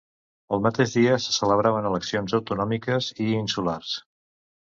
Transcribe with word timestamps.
El 0.55 0.61
mateix 0.67 0.93
dia 0.99 1.17
se 1.25 1.33
celebraven 1.35 1.89
eleccions 1.91 2.35
autonòmiques 2.39 3.11
i 3.27 3.27
insulars. 3.43 3.93